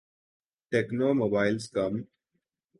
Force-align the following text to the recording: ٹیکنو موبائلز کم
ٹیکنو 0.71 1.07
موبائلز 1.21 1.63
کم 1.73 1.93